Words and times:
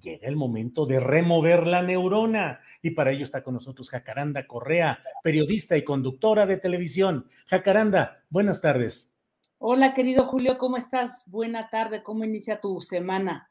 llega 0.00 0.28
el 0.28 0.36
momento 0.36 0.86
de 0.86 1.00
remover 1.00 1.66
la 1.66 1.82
neurona. 1.82 2.60
Y 2.82 2.90
para 2.90 3.12
ello 3.12 3.24
está 3.24 3.42
con 3.42 3.54
nosotros 3.54 3.90
Jacaranda 3.90 4.46
Correa, 4.46 5.00
periodista 5.22 5.76
y 5.76 5.84
conductora 5.84 6.46
de 6.46 6.56
televisión. 6.56 7.26
Jacaranda, 7.46 8.24
buenas 8.30 8.60
tardes. 8.60 9.12
Hola, 9.58 9.94
querido 9.94 10.24
Julio, 10.26 10.58
¿cómo 10.58 10.76
estás? 10.76 11.22
Buena 11.26 11.70
tarde, 11.70 12.02
¿cómo 12.02 12.24
inicia 12.24 12.60
tu 12.60 12.80
semana? 12.80 13.50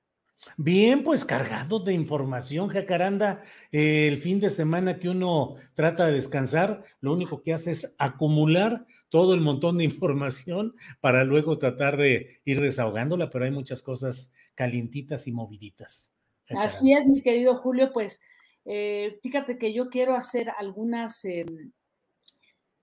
Bien, 0.57 1.03
pues 1.03 1.25
cargado 1.25 1.79
de 1.79 1.93
información, 1.93 2.67
Jacaranda. 2.67 3.41
Eh, 3.71 4.07
el 4.07 4.17
fin 4.17 4.39
de 4.39 4.49
semana 4.49 4.99
que 4.99 5.09
uno 5.09 5.55
trata 5.73 6.05
de 6.05 6.13
descansar, 6.13 6.83
lo 6.99 7.13
único 7.13 7.41
que 7.41 7.53
hace 7.53 7.71
es 7.71 7.95
acumular 7.97 8.85
todo 9.09 9.33
el 9.33 9.41
montón 9.41 9.77
de 9.77 9.85
información 9.85 10.75
para 10.99 11.23
luego 11.23 11.57
tratar 11.57 11.97
de 11.97 12.41
ir 12.45 12.61
desahogándola, 12.61 13.29
pero 13.29 13.45
hay 13.45 13.51
muchas 13.51 13.81
cosas 13.81 14.31
calientitas 14.55 15.27
y 15.27 15.31
moviditas. 15.31 16.14
Así 16.49 16.93
es, 16.93 17.05
mi 17.07 17.21
querido 17.21 17.57
Julio, 17.57 17.91
pues 17.91 18.21
eh, 18.65 19.19
fíjate 19.21 19.57
que 19.57 19.73
yo 19.73 19.89
quiero 19.89 20.15
hacer 20.15 20.51
algunas 20.57 21.23
em, 21.25 21.71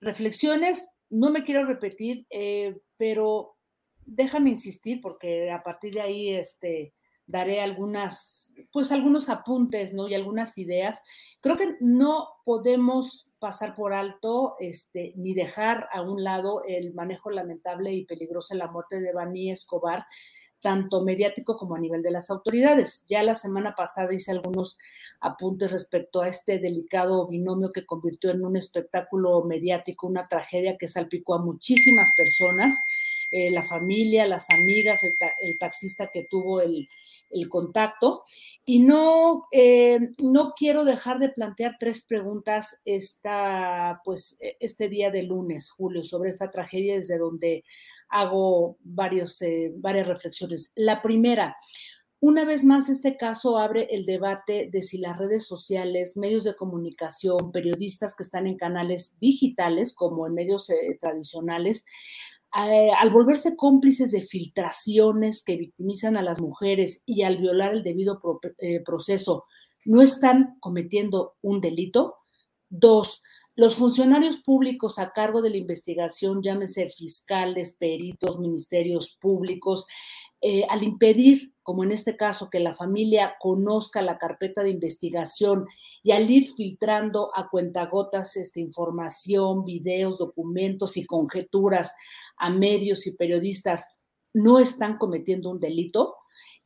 reflexiones, 0.00 0.88
no 1.10 1.30
me 1.30 1.44
quiero 1.44 1.64
repetir, 1.66 2.26
eh, 2.30 2.80
pero 2.96 3.56
déjame 4.04 4.50
insistir 4.50 5.00
porque 5.00 5.50
a 5.50 5.62
partir 5.62 5.94
de 5.94 6.00
ahí 6.00 6.30
este, 6.30 6.94
daré 7.26 7.60
algunas, 7.60 8.54
pues 8.72 8.92
algunos 8.92 9.28
apuntes, 9.28 9.94
¿no? 9.94 10.08
Y 10.08 10.14
algunas 10.14 10.58
ideas. 10.58 11.02
Creo 11.40 11.56
que 11.56 11.76
no 11.80 12.28
podemos 12.44 13.28
pasar 13.38 13.74
por 13.74 13.92
alto 13.92 14.54
este, 14.60 15.12
ni 15.16 15.34
dejar 15.34 15.88
a 15.92 16.02
un 16.02 16.22
lado 16.22 16.62
el 16.64 16.94
manejo 16.94 17.30
lamentable 17.30 17.92
y 17.92 18.04
peligroso 18.04 18.54
de 18.54 18.58
la 18.58 18.68
muerte 18.70 19.00
de 19.00 19.12
Bani 19.12 19.50
Escobar, 19.50 20.06
tanto 20.62 21.02
mediático 21.02 21.58
como 21.58 21.74
a 21.74 21.80
nivel 21.80 22.02
de 22.02 22.12
las 22.12 22.30
autoridades. 22.30 23.04
Ya 23.08 23.22
la 23.22 23.34
semana 23.34 23.74
pasada 23.74 24.14
hice 24.14 24.30
algunos 24.30 24.78
apuntes 25.20 25.70
respecto 25.70 26.22
a 26.22 26.28
este 26.28 26.58
delicado 26.58 27.26
binomio 27.26 27.72
que 27.72 27.84
convirtió 27.84 28.30
en 28.30 28.44
un 28.44 28.56
espectáculo 28.56 29.42
mediático, 29.42 30.06
una 30.06 30.28
tragedia 30.28 30.78
que 30.78 30.88
salpicó 30.88 31.34
a 31.34 31.42
muchísimas 31.42 32.08
personas, 32.16 32.76
eh, 33.32 33.50
la 33.50 33.64
familia, 33.64 34.26
las 34.26 34.48
amigas, 34.50 35.02
el, 35.02 35.58
taxista 35.58 36.10
que 36.12 36.26
tuvo 36.30 36.60
el, 36.60 36.88
contacto. 37.48 38.22
Y 38.64 38.80
no, 38.80 39.46
eh, 39.50 39.98
no 40.22 40.52
quiero 40.54 40.84
dejar 40.84 41.18
de 41.18 41.30
plantear 41.30 41.76
tres 41.80 42.02
preguntas 42.02 42.78
esta, 42.84 44.02
pues, 44.04 44.36
e, 44.38 44.58
este 44.60 44.88
día 44.90 45.10
de 45.10 45.22
lunes, 45.22 45.70
Julio, 45.70 46.04
sobre 46.04 46.28
esta 46.28 46.50
tragedia 46.50 46.94
desde 46.94 47.16
donde 47.16 47.64
hago 48.12 48.76
varios, 48.84 49.40
eh, 49.42 49.72
varias 49.74 50.06
reflexiones. 50.06 50.70
La 50.76 51.02
primera, 51.02 51.56
una 52.20 52.44
vez 52.44 52.62
más, 52.62 52.88
este 52.88 53.16
caso 53.16 53.58
abre 53.58 53.88
el 53.90 54.06
debate 54.06 54.68
de 54.70 54.82
si 54.82 54.98
las 54.98 55.18
redes 55.18 55.46
sociales, 55.46 56.16
medios 56.16 56.44
de 56.44 56.54
comunicación, 56.54 57.50
periodistas 57.50 58.14
que 58.14 58.22
están 58.22 58.46
en 58.46 58.56
canales 58.56 59.16
digitales 59.18 59.94
como 59.94 60.26
en 60.26 60.34
medios 60.34 60.70
eh, 60.70 60.98
tradicionales, 61.00 61.84
eh, 62.54 62.90
al 62.96 63.10
volverse 63.10 63.56
cómplices 63.56 64.12
de 64.12 64.20
filtraciones 64.20 65.42
que 65.42 65.56
victimizan 65.56 66.18
a 66.18 66.22
las 66.22 66.38
mujeres 66.38 67.02
y 67.06 67.22
al 67.22 67.38
violar 67.38 67.72
el 67.72 67.82
debido 67.82 68.20
proceso, 68.84 69.46
no 69.86 70.02
están 70.02 70.56
cometiendo 70.60 71.34
un 71.40 71.62
delito. 71.62 72.16
Dos, 72.68 73.22
los 73.54 73.76
funcionarios 73.76 74.38
públicos 74.38 74.98
a 74.98 75.12
cargo 75.12 75.42
de 75.42 75.50
la 75.50 75.58
investigación, 75.58 76.42
llámese 76.42 76.88
fiscales, 76.88 77.76
peritos, 77.78 78.38
ministerios 78.38 79.18
públicos, 79.20 79.86
eh, 80.44 80.64
al 80.68 80.82
impedir, 80.82 81.52
como 81.62 81.84
en 81.84 81.92
este 81.92 82.16
caso, 82.16 82.50
que 82.50 82.58
la 82.58 82.74
familia 82.74 83.36
conozca 83.38 84.02
la 84.02 84.18
carpeta 84.18 84.62
de 84.62 84.70
investigación 84.70 85.66
y 86.02 86.10
al 86.10 86.28
ir 86.30 86.52
filtrando 86.52 87.30
a 87.36 87.48
cuentagotas 87.48 88.36
esta 88.36 88.58
información, 88.58 89.64
videos, 89.64 90.18
documentos 90.18 90.96
y 90.96 91.06
conjeturas 91.06 91.94
a 92.36 92.50
medios 92.50 93.06
y 93.06 93.12
periodistas, 93.12 93.92
no 94.34 94.58
están 94.58 94.96
cometiendo 94.98 95.50
un 95.50 95.60
delito. 95.60 96.16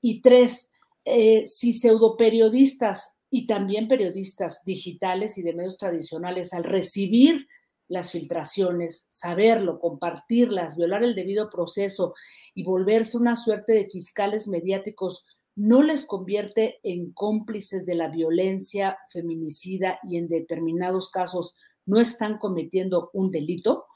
Y 0.01 0.23
tres, 0.23 0.71
eh, 1.05 1.47
si 1.47 1.75
pseudoperiodistas 1.75 3.16
y 3.31 3.47
también 3.47 3.89
periodistas 3.89 4.63
digitales 4.65 5.39
y 5.39 5.43
de 5.43 5.55
medios 5.55 5.77
tradicionales, 5.77 6.53
al 6.53 6.65
recibir 6.65 7.47
las 7.89 8.11
filtraciones, 8.11 9.07
saberlo, 9.09 9.79
compartirlas, 9.79 10.77
violar 10.77 11.05
el 11.05 11.15
debido 11.15 11.51
proceso 11.51 12.15
y 12.55 12.65
volverse 12.65 13.17
una 13.17 13.37
suerte 13.37 13.73
de 13.75 13.87
fiscales 13.87 14.49
mediáticos, 14.49 15.25
no 15.55 15.83
les 15.83 16.05
convierte 16.05 16.81
en 16.83 17.13
cómplices 17.13 17.87
de 17.87 17.95
la 17.95 18.09
violencia 18.09 18.99
feminicida 19.09 19.99
y 20.03 20.17
en 20.19 20.29
determinados 20.29 21.11
casos 21.11 21.55
no 21.87 22.01
están 22.01 22.39
cometiendo 22.39 23.11
un 23.15 23.31
delito? 23.31 23.87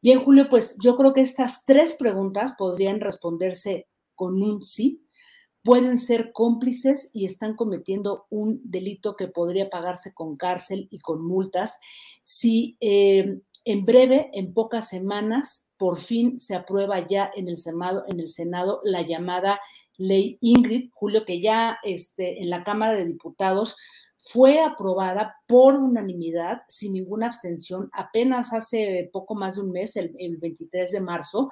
Bien, 0.00 0.20
Julio, 0.20 0.48
pues 0.48 0.76
yo 0.82 0.96
creo 0.96 1.12
que 1.12 1.20
estas 1.20 1.64
tres 1.66 1.92
preguntas 1.92 2.52
podrían 2.56 3.00
responderse 3.00 3.88
con 4.14 4.40
un 4.42 4.62
sí 4.62 5.05
pueden 5.66 5.98
ser 5.98 6.30
cómplices 6.32 7.10
y 7.12 7.24
están 7.24 7.56
cometiendo 7.56 8.26
un 8.30 8.60
delito 8.62 9.16
que 9.16 9.26
podría 9.26 9.68
pagarse 9.68 10.14
con 10.14 10.36
cárcel 10.36 10.86
y 10.92 11.00
con 11.00 11.26
multas 11.26 11.80
si 12.22 12.76
eh, 12.80 13.40
en 13.64 13.84
breve, 13.84 14.30
en 14.32 14.54
pocas 14.54 14.88
semanas, 14.88 15.66
por 15.76 15.98
fin 15.98 16.38
se 16.38 16.54
aprueba 16.54 17.04
ya 17.04 17.32
en 17.34 17.48
el 17.48 17.56
Senado, 17.56 18.04
en 18.06 18.20
el 18.20 18.28
Senado 18.28 18.80
la 18.84 19.02
llamada 19.02 19.58
ley 19.96 20.38
Ingrid, 20.40 20.88
Julio, 20.94 21.24
que 21.24 21.40
ya 21.40 21.78
este, 21.82 22.40
en 22.40 22.48
la 22.48 22.62
Cámara 22.62 22.94
de 22.94 23.04
Diputados 23.04 23.74
fue 24.18 24.60
aprobada 24.60 25.34
por 25.48 25.74
unanimidad, 25.74 26.62
sin 26.68 26.92
ninguna 26.92 27.26
abstención, 27.26 27.90
apenas 27.92 28.52
hace 28.52 29.10
poco 29.12 29.34
más 29.34 29.56
de 29.56 29.62
un 29.62 29.72
mes, 29.72 29.96
el, 29.96 30.14
el 30.16 30.36
23 30.36 30.92
de 30.92 31.00
marzo, 31.00 31.50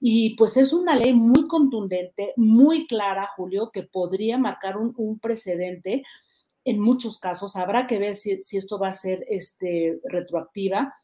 y 0.00 0.36
pues 0.36 0.56
es 0.56 0.72
una 0.72 0.94
ley 0.94 1.14
muy 1.14 1.46
contundente, 1.48 2.34
muy 2.36 2.86
clara, 2.86 3.28
Julio, 3.34 3.70
que 3.72 3.82
podría 3.82 4.36
marcar 4.38 4.76
un, 4.76 5.18
precedente 5.18 6.04
en 6.64 6.80
muchos 6.80 7.18
casos. 7.18 7.56
Habrá 7.56 7.86
que 7.86 7.98
ver 7.98 8.14
si, 8.14 8.32
esto 8.52 8.78
va 8.78 8.88
a 8.88 8.92
ser 8.92 9.24
este, 9.28 9.98
retroactiva. 10.04 10.94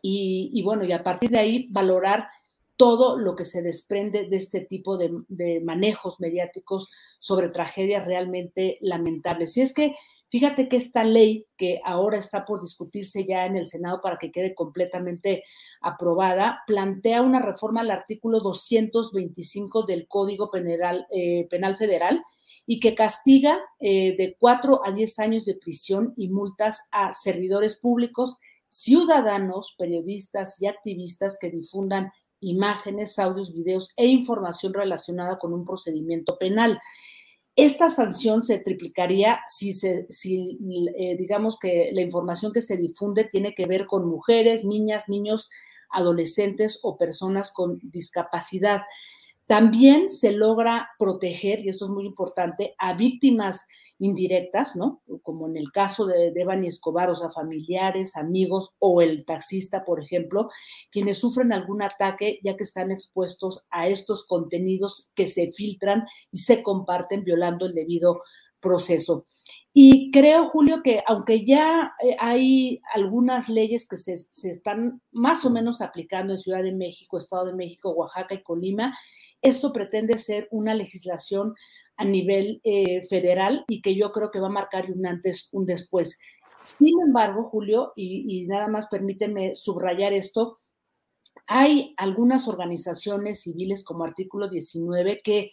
Y, 0.00 0.62
bueno, 0.62 0.84
y 0.84 0.92
a 0.92 1.02
partir 1.02 1.30
de 1.30 1.38
ahí 1.38 1.68
valorar 1.70 2.28
todo 2.76 3.18
lo 3.18 3.36
que 3.36 3.44
se 3.44 3.60
desprende 3.60 4.28
de 4.28 4.36
este 4.36 4.60
tipo 4.60 4.96
de, 4.96 5.60
manejos 5.60 6.20
mediáticos 6.20 6.88
sobre 7.18 7.48
tragedias 7.48 8.06
realmente 8.06 8.78
lamentables. 8.80 9.52
Si 9.52 9.60
es 9.60 9.74
que 9.74 9.94
Fíjate 10.32 10.66
que 10.66 10.78
esta 10.78 11.04
ley, 11.04 11.44
que 11.58 11.82
ahora 11.84 12.16
está 12.16 12.46
por 12.46 12.62
discutirse 12.62 13.26
ya 13.26 13.44
en 13.44 13.54
el 13.54 13.66
Senado 13.66 14.00
para 14.00 14.16
que 14.16 14.32
quede 14.32 14.54
completamente 14.54 15.44
aprobada, 15.82 16.62
plantea 16.66 17.20
una 17.20 17.38
reforma 17.38 17.82
al 17.82 17.90
artículo 17.90 18.40
225 18.40 19.84
del 19.84 20.08
Código 20.08 20.50
Penal, 20.50 21.06
eh, 21.10 21.46
Penal 21.50 21.76
Federal 21.76 22.24
y 22.64 22.80
que 22.80 22.94
castiga 22.94 23.60
eh, 23.78 24.16
de 24.16 24.34
4 24.40 24.80
a 24.86 24.90
10 24.90 25.18
años 25.18 25.44
de 25.44 25.56
prisión 25.56 26.14
y 26.16 26.30
multas 26.30 26.88
a 26.92 27.12
servidores 27.12 27.76
públicos, 27.76 28.38
ciudadanos, 28.68 29.74
periodistas 29.76 30.56
y 30.62 30.66
activistas 30.66 31.36
que 31.38 31.50
difundan 31.50 32.10
imágenes, 32.40 33.18
audios, 33.18 33.52
videos 33.52 33.92
e 33.96 34.06
información 34.06 34.72
relacionada 34.72 35.38
con 35.38 35.52
un 35.52 35.66
procedimiento 35.66 36.38
penal. 36.38 36.80
Esta 37.54 37.90
sanción 37.90 38.42
se 38.42 38.58
triplicaría 38.58 39.40
si, 39.46 39.74
se, 39.74 40.06
si 40.08 40.58
eh, 40.96 41.16
digamos 41.18 41.58
que 41.58 41.90
la 41.92 42.00
información 42.00 42.52
que 42.52 42.62
se 42.62 42.78
difunde 42.78 43.24
tiene 43.24 43.54
que 43.54 43.66
ver 43.66 43.86
con 43.86 44.08
mujeres, 44.08 44.64
niñas, 44.64 45.04
niños, 45.06 45.50
adolescentes 45.90 46.80
o 46.82 46.96
personas 46.96 47.52
con 47.52 47.78
discapacidad. 47.82 48.82
También 49.52 50.08
se 50.08 50.32
logra 50.32 50.88
proteger, 50.98 51.60
y 51.60 51.68
eso 51.68 51.84
es 51.84 51.90
muy 51.90 52.06
importante, 52.06 52.74
a 52.78 52.94
víctimas 52.94 53.66
indirectas, 53.98 54.76
¿no? 54.76 55.02
Como 55.20 55.46
en 55.46 55.58
el 55.58 55.70
caso 55.70 56.06
de 56.06 56.30
Devani 56.30 56.68
Escobar, 56.68 57.10
o 57.10 57.14
sea, 57.14 57.28
familiares, 57.28 58.16
amigos 58.16 58.72
o 58.78 59.02
el 59.02 59.26
taxista, 59.26 59.84
por 59.84 60.02
ejemplo, 60.02 60.48
quienes 60.90 61.18
sufren 61.18 61.52
algún 61.52 61.82
ataque 61.82 62.40
ya 62.42 62.56
que 62.56 62.64
están 62.64 62.90
expuestos 62.90 63.62
a 63.68 63.88
estos 63.88 64.26
contenidos 64.26 65.10
que 65.14 65.26
se 65.26 65.52
filtran 65.52 66.06
y 66.30 66.38
se 66.38 66.62
comparten 66.62 67.22
violando 67.22 67.66
el 67.66 67.74
debido 67.74 68.22
proceso. 68.58 69.26
Y 69.74 70.10
creo, 70.12 70.46
Julio, 70.46 70.80
que 70.82 71.02
aunque 71.06 71.44
ya 71.44 71.92
eh, 72.02 72.16
hay 72.18 72.80
algunas 72.94 73.50
leyes 73.50 73.86
que 73.86 73.98
se, 73.98 74.16
se, 74.16 74.52
están 74.52 75.02
más 75.10 75.44
o 75.44 75.50
menos 75.50 75.82
aplicando 75.82 76.32
en 76.32 76.38
Ciudad 76.38 76.62
de 76.62 76.72
México, 76.72 77.18
Estado 77.18 77.44
de 77.46 77.54
México, 77.54 77.90
Oaxaca 77.90 78.34
y 78.34 78.42
Colima, 78.42 78.96
esto 79.42 79.72
pretende 79.72 80.18
ser 80.18 80.48
una 80.50 80.72
legislación 80.72 81.54
a 81.96 82.04
nivel 82.04 82.60
eh, 82.64 83.04
federal 83.08 83.64
y 83.68 83.82
que 83.82 83.94
yo 83.94 84.12
creo 84.12 84.30
que 84.30 84.40
va 84.40 84.46
a 84.46 84.50
marcar 84.50 84.90
un 84.90 85.04
antes, 85.04 85.48
un 85.52 85.66
después. 85.66 86.18
Sin 86.62 87.00
embargo, 87.00 87.44
Julio, 87.44 87.92
y, 87.96 88.46
nada 88.46 88.68
más 88.68 88.86
permíteme 88.86 89.56
subrayar 89.56 90.12
esto, 90.12 90.56
hay 91.46 91.92
algunas 91.96 92.46
organizaciones 92.46 93.42
civiles 93.42 93.82
como 93.82 94.04
Artículo 94.04 94.48
19 94.48 95.20
que 95.22 95.50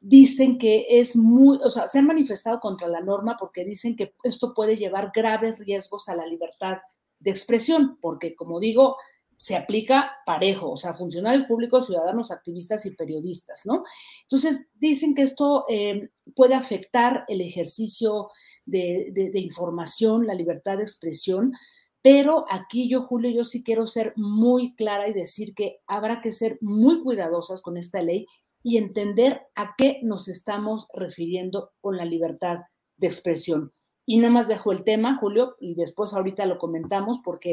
dicen 0.00 0.58
que 0.58 0.86
es 1.00 1.16
muy, 1.16 1.58
o 1.62 1.70
sea, 1.70 1.88
se 1.88 1.98
han 1.98 2.06
manifestado 2.06 2.60
contra 2.60 2.86
la 2.86 3.00
norma 3.00 3.36
porque 3.38 3.64
dicen 3.64 3.96
que 3.96 4.14
esto 4.22 4.54
puede 4.54 4.76
llevar 4.76 5.10
graves 5.12 5.58
riesgos 5.58 6.08
a 6.08 6.14
la 6.14 6.26
libertad 6.26 6.78
de 7.18 7.30
expresión, 7.30 7.98
porque 8.00 8.36
como 8.36 8.60
digo, 8.60 8.96
se 9.44 9.56
aplica 9.56 10.10
parejo, 10.24 10.70
o 10.70 10.76
sea, 10.78 10.94
funcionarios 10.94 11.44
públicos, 11.44 11.84
ciudadanos, 11.84 12.30
activistas 12.30 12.86
y 12.86 12.92
periodistas, 12.92 13.66
¿no? 13.66 13.84
Entonces, 14.22 14.68
dicen 14.72 15.14
que 15.14 15.20
esto 15.20 15.66
eh, 15.68 16.08
puede 16.34 16.54
afectar 16.54 17.26
el 17.28 17.42
ejercicio 17.42 18.30
de, 18.64 19.10
de, 19.12 19.38
información, 19.40 20.26
la 20.26 20.32
libertad 20.32 20.78
de 20.78 20.84
expresión, 20.84 21.52
pero 22.00 22.46
aquí 22.50 22.88
yo, 22.88 23.02
Julio, 23.02 23.30
yo 23.32 23.44
sí 23.44 23.62
quiero 23.62 23.86
ser 23.86 24.14
muy 24.16 24.74
clara 24.76 25.10
y 25.10 25.12
decir 25.12 25.52
que 25.54 25.80
habrá 25.86 26.22
que 26.22 26.32
ser 26.32 26.56
muy 26.62 27.02
cuidadosas 27.02 27.60
con 27.60 27.76
esta 27.76 28.00
ley 28.00 28.24
y 28.62 28.78
entender 28.78 29.42
a 29.56 29.74
qué 29.76 30.00
nos 30.02 30.26
estamos 30.28 30.86
refiriendo 30.94 31.72
con 31.82 31.98
la 31.98 32.06
libertad 32.06 32.60
de 32.96 33.08
expresión. 33.08 33.74
Y 34.06 34.16
nada 34.16 34.32
más 34.32 34.48
dejo 34.48 34.72
el 34.72 34.84
tema, 34.84 35.18
Julio, 35.18 35.56
y 35.60 35.74
después 35.74 36.14
ahorita 36.14 36.46
lo 36.46 36.56
comentamos 36.56 37.18
porque 37.22 37.52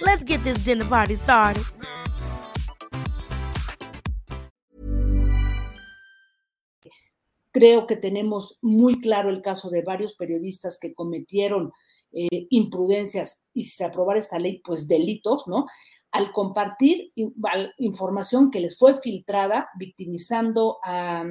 Let's 0.00 0.24
get 0.24 0.42
this 0.42 0.64
dinner 0.64 0.88
party 0.88 1.14
started. 1.14 1.62
Creo 7.52 7.86
que 7.86 7.96
tenemos 7.96 8.58
muy 8.62 9.00
claro 9.00 9.30
el 9.30 9.40
caso 9.40 9.70
de 9.70 9.82
varios 9.82 10.14
periodistas 10.14 10.78
que 10.80 10.92
cometieron 10.92 11.72
eh, 12.12 12.48
imprudencias 12.50 13.44
y 13.52 13.62
si 13.62 13.76
se 13.76 13.84
aprobara 13.84 14.18
esta 14.18 14.38
ley, 14.38 14.60
pues 14.64 14.88
delitos, 14.88 15.46
¿no? 15.46 15.66
Al 16.10 16.32
compartir 16.32 17.12
información 17.78 18.50
que 18.50 18.60
les 18.60 18.76
fue 18.76 19.00
filtrada, 19.00 19.68
victimizando 19.78 20.78
a, 20.82 21.24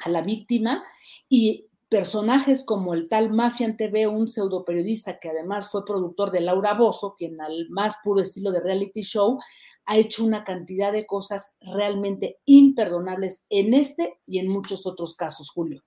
a 0.00 0.08
la 0.10 0.22
víctima 0.22 0.82
y 1.28 1.67
personajes 1.88 2.64
como 2.64 2.92
el 2.94 3.08
tal 3.08 3.30
Mafian 3.30 3.76
TV, 3.76 4.06
un 4.06 4.28
pseudo 4.28 4.64
periodista 4.64 5.18
que 5.18 5.30
además 5.30 5.70
fue 5.70 5.84
productor 5.84 6.30
de 6.30 6.40
Laura 6.40 6.74
Bozo, 6.74 7.14
quien 7.16 7.40
al 7.40 7.68
más 7.70 7.96
puro 8.04 8.20
estilo 8.20 8.50
de 8.50 8.60
reality 8.60 9.02
show 9.02 9.38
ha 9.86 9.96
hecho 9.96 10.24
una 10.24 10.44
cantidad 10.44 10.92
de 10.92 11.06
cosas 11.06 11.56
realmente 11.60 12.38
imperdonables 12.44 13.46
en 13.48 13.72
este 13.72 14.18
y 14.26 14.38
en 14.38 14.48
muchos 14.48 14.86
otros 14.86 15.14
casos, 15.14 15.50
Julio. 15.50 15.82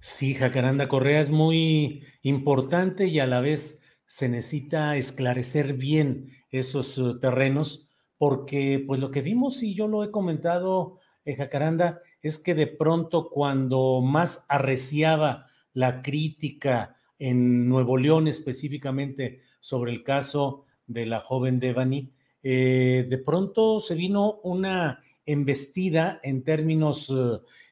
Sí, 0.00 0.34
Jacaranda 0.34 0.88
Correa 0.88 1.20
es 1.20 1.30
muy 1.30 2.02
importante 2.22 3.06
y 3.06 3.18
a 3.20 3.26
la 3.26 3.40
vez 3.40 3.82
se 4.06 4.28
necesita 4.28 4.96
esclarecer 4.96 5.74
bien 5.74 6.30
esos 6.50 6.98
uh, 6.98 7.18
terrenos 7.18 7.88
porque 8.16 8.82
pues 8.86 9.00
lo 9.00 9.10
que 9.10 9.22
vimos 9.22 9.62
y 9.62 9.74
yo 9.74 9.88
lo 9.88 10.04
he 10.04 10.10
comentado, 10.10 10.98
eh, 11.24 11.34
Jacaranda, 11.34 12.00
es 12.24 12.38
que 12.38 12.54
de 12.54 12.66
pronto 12.66 13.28
cuando 13.28 14.00
más 14.00 14.46
arreciaba 14.48 15.46
la 15.74 16.00
crítica 16.00 16.96
en 17.18 17.68
Nuevo 17.68 17.98
León 17.98 18.28
específicamente 18.28 19.42
sobre 19.60 19.92
el 19.92 20.02
caso 20.02 20.64
de 20.86 21.04
la 21.04 21.20
joven 21.20 21.60
Devani, 21.60 22.12
eh, 22.42 23.06
de 23.08 23.18
pronto 23.18 23.78
se 23.78 23.94
vino 23.94 24.40
una 24.42 25.02
embestida 25.26 26.18
en 26.22 26.44
términos 26.44 27.12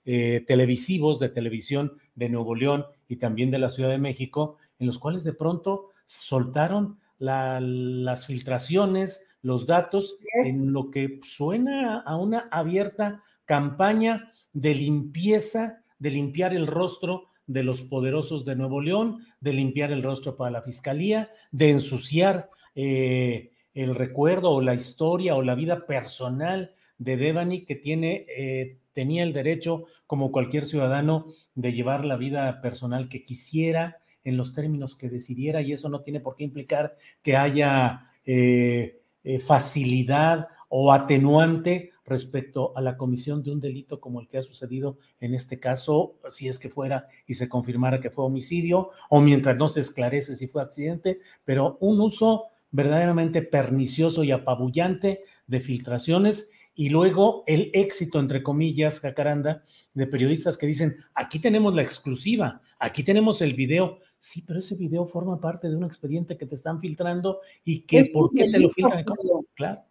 eh, 0.04 0.44
televisivos 0.47 1.18
de 1.18 1.30
televisión 1.30 1.94
de 2.14 2.28
Nuevo 2.28 2.54
León 2.54 2.85
y 3.09 3.16
también 3.16 3.50
de 3.50 3.59
la 3.59 3.71
Ciudad 3.71 3.88
de 3.88 3.99
México, 3.99 4.59
en 4.78 4.87
los 4.87 4.99
cuales 4.99 5.25
de 5.25 5.32
pronto 5.32 5.88
soltaron 6.04 6.99
las 7.18 8.26
filtraciones, 8.26 9.30
los 9.40 9.66
datos, 9.66 10.18
en 10.44 10.75
lo 10.75 10.90
que 10.90 11.21
suena 11.23 12.00
a 12.00 12.16
una 12.16 12.49
abierta 12.50 13.23
campaña 13.44 14.32
de 14.52 14.75
limpieza, 14.75 15.82
de 15.99 16.11
limpiar 16.11 16.54
el 16.54 16.66
rostro 16.66 17.28
de 17.46 17.62
los 17.62 17.82
poderosos 17.82 18.44
de 18.44 18.56
Nuevo 18.56 18.80
León, 18.80 19.26
de 19.40 19.52
limpiar 19.52 19.92
el 19.92 20.02
rostro 20.02 20.37
para 20.37 20.50
la 20.50 20.62
fiscalía, 20.62 21.30
de 21.50 21.70
ensuciar 21.70 22.50
eh, 22.75 23.52
el 23.75 23.94
recuerdo 23.94 24.50
o 24.50 24.61
la 24.61 24.75
historia 24.75 25.34
o 25.34 25.42
la 25.42 25.54
vida 25.54 25.87
personal 25.87 26.75
de 26.99 27.16
Devani, 27.16 27.64
que 27.64 27.75
tiene, 27.75 28.26
eh, 28.28 28.78
tenía 28.92 29.22
el 29.22 29.32
derecho, 29.32 29.87
como 30.06 30.30
cualquier 30.30 30.66
ciudadano, 30.66 31.26
de 31.54 31.72
llevar 31.72 32.04
la 32.04 32.16
vida 32.16 32.61
personal 32.61 33.08
que 33.08 33.25
quisiera 33.25 33.99
en 34.25 34.37
los 34.37 34.54
términos 34.54 34.94
que 34.94 35.08
decidiera, 35.08 35.62
y 35.62 35.72
eso 35.72 35.88
no 35.88 36.00
tiene 36.00 36.20
por 36.20 36.37
qué 36.37 36.44
implicar 36.44 36.96
que 37.22 37.37
haya 37.37 38.08
eh, 38.25 39.00
facilidad 39.44 40.49
o 40.68 40.92
atenuante 40.92 41.91
respecto 42.04 42.76
a 42.76 42.80
la 42.80 42.97
comisión 42.97 43.42
de 43.42 43.52
un 43.52 43.61
delito 43.61 44.00
como 44.00 44.21
el 44.21 44.28
que 44.28 44.38
ha 44.38 44.42
sucedido 44.42 44.99
en 45.21 45.35
este 45.35 45.61
caso, 45.61 46.16
si 46.28 46.49
es 46.49 46.59
que 46.59 46.68
fuera 46.68 47.09
y 47.26 47.35
se 47.35 47.49
confirmara 47.49 48.00
que 48.00 48.11
fue 48.11 48.25
homicidio, 48.25 48.90
o 49.09 49.21
mientras 49.21 49.56
no 49.56 49.68
se 49.68 49.80
esclarece 49.80 50.37
si 50.37 50.49
fue 50.49 50.62
accidente, 50.62 51.21
pero 51.44 51.78
un 51.80 52.00
uso 52.00 52.47
verdaderamente 52.71 53.42
pernicioso 53.42 54.25
y 54.25 54.32
apabullante 54.32 55.25
de 55.47 55.61
filtraciones 55.61 56.50
y 56.75 56.88
luego 56.88 57.44
el 57.47 57.71
éxito, 57.75 58.18
entre 58.18 58.42
comillas, 58.42 59.00
jacaranda, 59.00 59.62
de 59.92 60.06
periodistas 60.06 60.56
que 60.56 60.66
dicen, 60.66 60.97
aquí 61.14 61.38
tenemos 61.38 61.75
la 61.75 61.82
exclusiva, 61.82 62.62
aquí 62.78 63.04
tenemos 63.04 63.42
el 63.42 63.54
video. 63.54 63.99
Sí, 64.18 64.42
pero 64.47 64.61
ese 64.61 64.76
video 64.76 65.06
forma 65.06 65.40
parte 65.40 65.68
de 65.68 65.76
un 65.76 65.85
expediente 65.85 66.38
que 66.38 66.47
te 66.47 66.54
están 66.54 66.80
filtrando 66.80 67.40
y 67.64 67.80
que, 67.80 68.06
¿por 68.12 68.32
qué 68.32 68.50
te 68.50 68.59
lo 68.59 68.71
filtran? 68.71 69.04
Claro. 69.54 69.82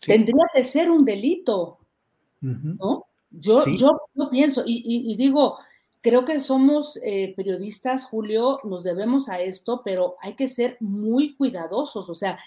Tendría 0.00 0.44
que 0.52 0.62
ser 0.62 0.90
un 0.90 1.04
delito, 1.04 1.78
¿no? 2.40 3.06
Yo, 3.30 3.64
yo, 3.66 3.98
pienso, 4.30 4.62
y, 4.64 5.14
digo, 5.16 5.58
creo 6.00 6.24
que 6.24 6.40
somos 6.40 6.98
eh, 7.02 7.34
periodistas, 7.36 8.06
Julio, 8.06 8.58
nos 8.64 8.84
debemos 8.84 9.28
a 9.28 9.40
esto, 9.40 9.82
pero 9.84 10.16
hay 10.20 10.34
que 10.34 10.48
ser 10.48 10.76
muy 10.80 11.34
cuidadosos, 11.34 12.08
o 12.08 12.14
sea, 12.14 12.38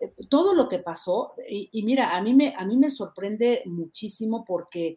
eh, 0.00 0.12
todo 0.28 0.54
lo 0.54 0.68
que 0.68 0.78
pasó, 0.78 1.34
y, 1.48 1.82
mira, 1.82 2.16
a 2.16 2.22
mí, 2.22 2.34
me, 2.34 2.54
a 2.56 2.64
mí 2.64 2.76
me 2.76 2.90
sorprende 2.90 3.62
muchísimo 3.66 4.44
porque 4.44 4.96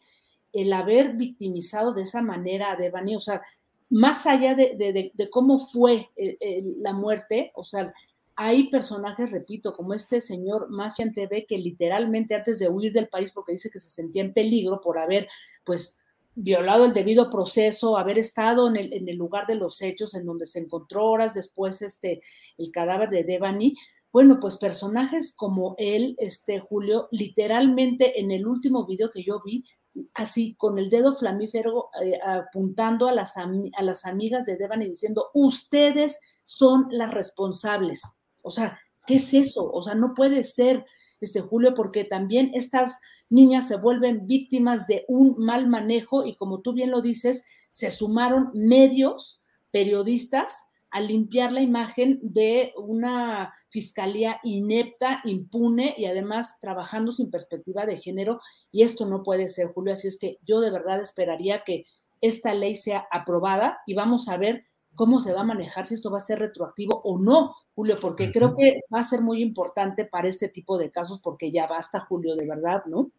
el 0.54 0.72
haber 0.74 1.14
victimizado 1.14 1.94
de 1.94 2.04
esa 2.04 2.22
manera 2.22 2.72
a 2.72 2.76
Devani, 2.76 3.16
o 3.16 3.20
sea, 3.20 3.42
más 3.90 4.26
allá 4.26 4.56
de, 4.56 5.12
cómo 5.30 5.60
fue 5.60 6.10
eh, 6.16 6.62
la 6.78 6.94
muerte, 6.94 7.52
o 7.56 7.64
sea, 7.64 7.94
hay 8.36 8.70
personajes, 8.70 9.32
repito, 9.32 9.74
como 9.74 9.94
este 9.94 10.22
señor 10.22 10.70
Mafia 10.70 11.12
TV, 11.14 11.46
que 11.48 11.58
literalmente 11.58 12.36
antes 12.36 12.60
de 12.60 12.70
huir 12.70 12.94
del 12.94 13.10
país, 13.10 13.32
porque 13.32 13.54
dice 13.54 13.70
que 13.70 13.80
se 13.80 13.90
sentía 13.90 14.24
en 14.24 14.34
peligro 14.34 14.82
por 14.82 15.00
haber, 15.00 15.28
pues, 15.64 15.96
violado 16.34 16.86
el 16.86 16.94
debido 16.94 17.30
proceso, 17.30 17.98
haber 17.98 18.18
estado 18.18 18.68
en 18.70 18.78
el, 18.78 18.94
en 18.94 19.10
el 19.10 19.18
lugar 19.18 19.48
de 19.48 19.56
los 19.56 19.82
hechos, 19.82 20.14
en 20.16 20.26
donde 20.26 20.46
se 20.46 20.60
encontró 20.60 21.06
horas 21.10 21.34
después 21.34 21.82
este, 21.82 22.22
el 22.58 22.72
cadáver 22.72 23.10
de 23.10 23.24
Devani, 23.24 23.76
bueno, 24.12 24.40
pues 24.42 24.58
personajes 24.58 25.34
como 25.34 25.76
él, 25.78 26.16
este 26.18 26.60
Julio, 26.60 27.08
literalmente 27.12 28.20
en 28.20 28.32
el 28.32 28.46
último 28.46 28.86
video 28.86 29.10
que 29.10 29.24
yo 29.24 29.42
vi, 29.44 29.66
así 30.14 30.56
con 30.56 30.78
el 30.78 30.90
dedo 30.90 31.14
flamífero 31.14 31.90
eh, 32.02 32.20
apuntando 32.22 33.08
a 33.08 33.14
las, 33.14 33.36
a 33.38 33.82
las 33.82 34.06
amigas 34.06 34.46
de 34.46 34.58
Devani 34.58 34.86
diciendo, 34.86 35.30
ustedes 35.34 36.20
son 36.44 36.88
las 36.92 37.14
responsables. 37.14 38.02
O 38.42 38.52
sea, 38.52 38.80
¿qué 39.06 39.16
es 39.16 39.34
eso? 39.34 39.72
O 39.72 39.82
sea, 39.82 39.96
no 39.96 40.14
puede 40.14 40.44
ser, 40.44 40.86
este 41.20 41.42
Julio, 41.42 41.74
porque 41.76 42.04
también 42.04 42.52
estas 42.54 43.00
niñas 43.30 43.68
se 43.68 43.78
vuelven 43.78 44.26
víctimas 44.26 44.88
de 44.88 45.06
un 45.08 45.36
mal 45.38 45.68
manejo 45.68 46.26
y 46.26 46.36
como 46.36 46.62
tú 46.62 46.74
bien 46.74 46.92
lo 46.92 47.02
dices, 47.02 47.46
se 47.70 47.92
sumaron 47.92 48.50
medios, 48.54 49.42
periodistas, 49.72 50.66
a 50.92 51.00
limpiar 51.00 51.54
la 51.54 51.62
imagen 51.62 52.20
de 52.22 52.74
una 52.76 53.54
fiscalía 53.70 54.40
inepta, 54.44 55.22
impune 55.24 55.96
y 55.98 56.06
además 56.06 56.60
trabajando 56.60 57.14
sin 57.14 57.32
perspectiva 57.32 57.86
de 57.86 57.98
género. 57.98 58.42
Y 58.74 58.84
esto 58.84 59.06
no 59.06 59.24
puede 59.24 59.48
ser, 59.48 59.68
Julio. 59.68 59.94
Así 59.94 60.10
es 60.10 60.20
que 60.20 60.38
yo 60.44 60.60
de 60.60 60.70
verdad 60.70 61.00
esperaría 61.00 61.64
que 61.64 61.86
esta 62.20 62.54
ley 62.54 62.76
sea 62.76 63.08
aprobada 63.10 63.80
y 63.86 63.94
vamos 63.94 64.28
a 64.28 64.36
ver 64.36 64.66
cómo 64.96 65.20
se 65.22 65.34
va 65.34 65.42
a 65.42 65.46
manejar, 65.46 65.88
si 65.88 65.96
esto 65.96 66.12
va 66.12 66.18
a 66.18 66.22
ser 66.22 66.40
retroactivo 66.40 67.02
o 67.04 67.18
no, 67.18 67.56
Julio, 67.74 67.98
porque 68.00 68.32
creo 68.32 68.56
que 68.56 68.82
va 68.94 69.00
a 69.00 69.04
ser 69.04 69.22
muy 69.22 69.42
importante 69.42 70.06
para 70.06 70.28
este 70.28 70.50
tipo 70.50 70.78
de 70.78 70.92
casos, 70.92 71.22
porque 71.22 71.52
ya 71.52 71.68
basta, 71.68 72.02
Julio, 72.02 72.36
de 72.36 72.48
verdad, 72.48 72.84
¿no? 72.86 73.12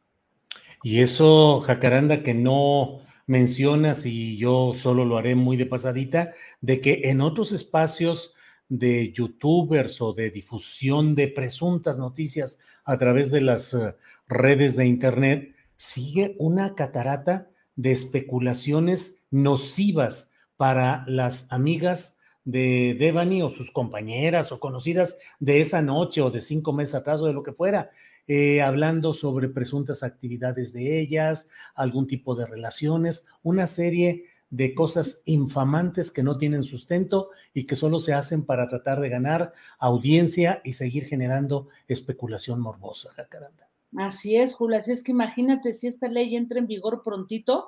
Y 0.82 1.00
eso, 1.00 1.60
Jacaranda, 1.60 2.22
que 2.22 2.34
no 2.34 2.98
mencionas, 3.26 4.04
y 4.04 4.36
yo 4.36 4.72
solo 4.74 5.04
lo 5.04 5.16
haré 5.16 5.34
muy 5.34 5.56
de 5.56 5.66
pasadita, 5.66 6.32
de 6.60 6.80
que 6.80 7.02
en 7.04 7.20
otros 7.20 7.52
espacios 7.52 8.34
de 8.68 9.12
youtubers 9.12 10.00
o 10.00 10.12
de 10.12 10.30
difusión 10.30 11.14
de 11.14 11.28
presuntas 11.28 11.98
noticias 11.98 12.58
a 12.84 12.96
través 12.96 13.30
de 13.30 13.42
las 13.42 13.74
eh, 13.74 13.94
redes 14.26 14.76
de 14.76 14.86
Internet, 14.86 15.54
sigue 15.76 16.36
una 16.38 16.74
catarata 16.74 17.48
de 17.76 17.92
especulaciones 17.92 19.22
nocivas 19.30 20.31
para 20.62 21.02
las 21.08 21.50
amigas 21.50 22.20
de 22.44 22.94
Devani 22.96 23.42
o 23.42 23.50
sus 23.50 23.72
compañeras 23.72 24.52
o 24.52 24.60
conocidas 24.60 25.18
de 25.40 25.60
esa 25.60 25.82
noche 25.82 26.22
o 26.22 26.30
de 26.30 26.40
cinco 26.40 26.72
meses 26.72 26.94
atrás 26.94 27.20
o 27.20 27.26
de 27.26 27.32
lo 27.32 27.42
que 27.42 27.52
fuera. 27.52 27.90
Eh, 28.28 28.62
hablando 28.62 29.12
sobre 29.12 29.48
presuntas 29.48 30.04
actividades 30.04 30.72
de 30.72 31.00
ellas, 31.00 31.48
algún 31.74 32.06
tipo 32.06 32.36
de 32.36 32.46
relaciones, 32.46 33.26
una 33.42 33.66
serie 33.66 34.26
de 34.50 34.72
cosas 34.72 35.24
infamantes 35.26 36.12
que 36.12 36.22
no 36.22 36.38
tienen 36.38 36.62
sustento 36.62 37.30
y 37.52 37.66
que 37.66 37.74
solo 37.74 37.98
se 37.98 38.14
hacen 38.14 38.46
para 38.46 38.68
tratar 38.68 39.00
de 39.00 39.08
ganar 39.08 39.52
audiencia 39.80 40.60
y 40.62 40.74
seguir 40.74 41.06
generando 41.06 41.70
especulación 41.88 42.60
morbosa, 42.60 43.10
Jacaranda. 43.14 43.68
Así 43.96 44.36
es, 44.36 44.54
Julia. 44.54 44.78
Es 44.78 45.02
que 45.02 45.10
imagínate 45.10 45.72
si 45.72 45.88
esta 45.88 46.06
ley 46.06 46.36
entra 46.36 46.60
en 46.60 46.68
vigor 46.68 47.02
prontito, 47.02 47.66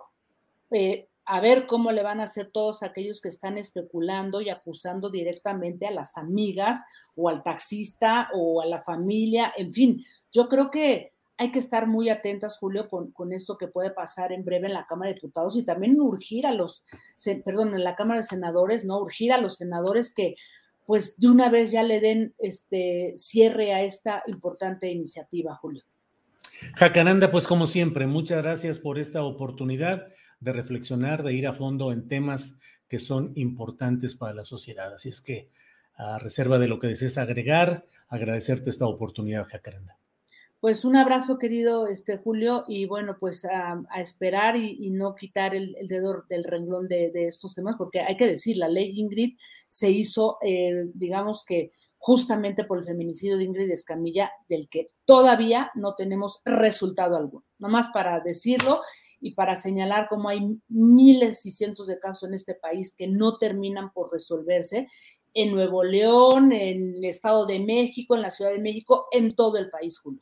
eh, 0.70 1.08
a 1.26 1.40
ver 1.40 1.66
cómo 1.66 1.92
le 1.92 2.02
van 2.02 2.20
a 2.20 2.24
hacer 2.24 2.50
todos 2.50 2.82
aquellos 2.82 3.20
que 3.20 3.28
están 3.28 3.58
especulando 3.58 4.40
y 4.40 4.50
acusando 4.50 5.10
directamente 5.10 5.86
a 5.86 5.90
las 5.90 6.16
amigas 6.18 6.82
o 7.16 7.28
al 7.28 7.42
taxista 7.42 8.28
o 8.34 8.60
a 8.60 8.66
la 8.66 8.82
familia, 8.82 9.52
en 9.56 9.72
fin, 9.72 10.04
yo 10.32 10.48
creo 10.48 10.70
que 10.70 11.12
hay 11.36 11.50
que 11.50 11.58
estar 11.58 11.86
muy 11.86 12.10
atentas, 12.10 12.58
Julio, 12.58 12.88
con, 12.88 13.32
esto 13.32 13.58
que 13.58 13.66
puede 13.66 13.90
pasar 13.90 14.32
en 14.32 14.44
breve 14.44 14.68
en 14.68 14.74
la 14.74 14.86
Cámara 14.86 15.08
de 15.08 15.14
Diputados 15.14 15.56
y 15.56 15.64
también 15.64 16.00
urgir 16.00 16.46
a 16.46 16.52
los, 16.52 16.84
perdón, 17.44 17.74
en 17.74 17.82
la 17.82 17.96
Cámara 17.96 18.20
de 18.20 18.24
Senadores, 18.24 18.84
¿no? 18.84 19.00
Urgir 19.00 19.32
a 19.32 19.40
los 19.40 19.56
senadores 19.56 20.12
que 20.14 20.36
pues 20.86 21.18
de 21.18 21.28
una 21.28 21.48
vez 21.48 21.70
ya 21.70 21.82
le 21.82 22.00
den 22.00 22.34
este 22.38 23.14
cierre 23.16 23.72
a 23.72 23.82
esta 23.82 24.22
importante 24.26 24.90
iniciativa, 24.90 25.54
Julio. 25.56 25.82
Jacananda, 26.76 27.30
pues 27.30 27.46
como 27.46 27.66
siempre, 27.66 28.06
muchas 28.06 28.42
gracias 28.42 28.78
por 28.78 28.98
esta 28.98 29.24
oportunidad 29.24 30.06
de 30.44 30.52
reflexionar, 30.52 31.22
de 31.22 31.32
ir 31.32 31.46
a 31.46 31.52
fondo 31.52 31.90
en 31.90 32.06
temas 32.06 32.60
que 32.88 32.98
son 32.98 33.32
importantes 33.34 34.14
para 34.14 34.34
la 34.34 34.44
sociedad. 34.44 34.92
Así 34.94 35.08
es 35.08 35.20
que, 35.20 35.48
a 35.96 36.18
reserva 36.18 36.58
de 36.58 36.68
lo 36.68 36.78
que 36.78 36.88
desees 36.88 37.18
agregar, 37.18 37.86
agradecerte 38.08 38.70
esta 38.70 38.86
oportunidad, 38.86 39.46
Jacaranda. 39.46 39.98
Pues 40.60 40.84
un 40.84 40.96
abrazo, 40.96 41.38
querido 41.38 41.86
este, 41.86 42.16
Julio, 42.16 42.64
y 42.66 42.86
bueno, 42.86 43.16
pues 43.20 43.44
a, 43.44 43.84
esperar 43.98 44.56
y, 44.56 44.90
no 44.90 45.14
quitar 45.14 45.54
el, 45.54 45.76
dedo 45.88 46.24
del 46.28 46.44
renglón 46.44 46.88
de, 46.88 47.10
estos 47.26 47.54
temas, 47.54 47.76
porque 47.76 48.00
hay 48.00 48.16
que 48.16 48.26
decir, 48.26 48.56
la 48.56 48.68
ley 48.68 48.98
Ingrid 48.98 49.36
se 49.68 49.90
hizo, 49.90 50.38
eh, 50.42 50.86
digamos 50.94 51.44
que 51.44 51.72
justamente 51.98 52.64
por 52.64 52.78
el 52.78 52.84
feminicidio 52.84 53.36
de 53.36 53.44
Ingrid 53.44 53.70
Escamilla, 53.70 54.30
del 54.48 54.68
que 54.68 54.86
todavía 55.04 55.70
no 55.74 55.94
tenemos 55.94 56.40
resultado 56.44 57.16
alguno. 57.16 57.44
Nomás 57.58 57.88
para 57.88 58.20
decirlo 58.20 58.80
y 59.24 59.30
para 59.30 59.56
señalar 59.56 60.06
cómo 60.10 60.28
hay 60.28 60.60
miles 60.68 61.46
y 61.46 61.50
cientos 61.50 61.86
de 61.86 61.98
casos 61.98 62.28
en 62.28 62.34
este 62.34 62.54
país 62.54 62.94
que 62.94 63.08
no 63.08 63.38
terminan 63.38 63.90
por 63.90 64.12
resolverse 64.12 64.86
en 65.32 65.54
Nuevo 65.54 65.82
León, 65.82 66.52
en 66.52 66.96
el 66.96 67.04
Estado 67.06 67.46
de 67.46 67.58
México, 67.58 68.14
en 68.14 68.20
la 68.20 68.30
Ciudad 68.30 68.52
de 68.52 68.58
México, 68.58 69.06
en 69.12 69.34
todo 69.34 69.56
el 69.56 69.70
país, 69.70 69.98
Julio. 69.98 70.20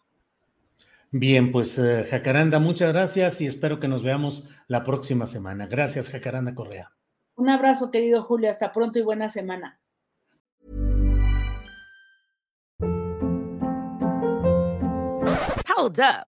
Bien, 1.10 1.50
pues 1.50 1.76
eh, 1.80 2.04
Jacaranda, 2.08 2.60
muchas 2.60 2.92
gracias 2.92 3.40
y 3.40 3.46
espero 3.46 3.80
que 3.80 3.88
nos 3.88 4.04
veamos 4.04 4.48
la 4.68 4.84
próxima 4.84 5.26
semana. 5.26 5.66
Gracias, 5.66 6.08
Jacaranda 6.08 6.54
Correa. 6.54 6.92
Un 7.34 7.48
abrazo, 7.48 7.90
querido 7.90 8.22
Julio. 8.22 8.50
Hasta 8.50 8.70
pronto 8.70 9.00
y 9.00 9.02
buena 9.02 9.28
semana. 9.28 9.80
Hold 15.76 15.98
up. 15.98 16.31